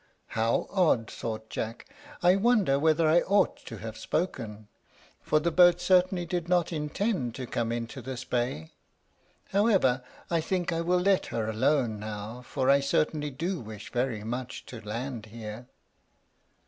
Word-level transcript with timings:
"How 0.29 0.65
odd!" 0.71 1.11
thought 1.11 1.51
Jack. 1.51 1.85
"I 2.23 2.35
wonder 2.35 2.79
whether 2.79 3.07
I 3.07 3.19
ought 3.21 3.55
to 3.67 3.77
have 3.77 3.97
spoken; 3.97 4.67
for 5.21 5.39
the 5.39 5.51
boat 5.51 5.79
certainly 5.79 6.25
did 6.25 6.49
not 6.49 6.73
intend 6.73 7.35
to 7.35 7.45
come 7.45 7.71
into 7.71 8.01
this 8.01 8.25
bay. 8.25 8.71
However, 9.49 10.01
I 10.31 10.41
think 10.41 10.73
I 10.73 10.81
will 10.81 10.99
let 11.01 11.27
her 11.27 11.47
alone 11.47 11.99
now, 11.99 12.41
for 12.41 12.67
I 12.67 12.79
certainly 12.79 13.29
do 13.29 13.59
wish 13.59 13.91
very 13.91 14.23
much 14.23 14.65
to 14.65 14.81
land 14.81 15.27
here." 15.27 15.67